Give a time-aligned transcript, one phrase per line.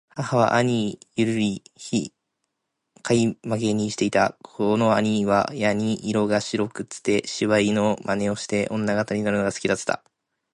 [0.15, 2.09] 母は兄許り贔
[3.03, 4.35] 負にして居た。
[4.43, 10.03] 此兄はやに色が白くつて、芝居の真似をして女形になるのが好きだつた。